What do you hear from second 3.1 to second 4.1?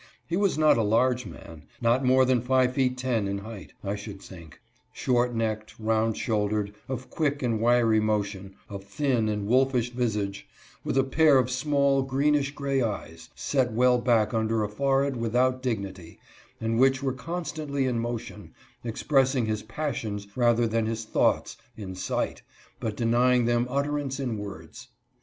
inches in height, I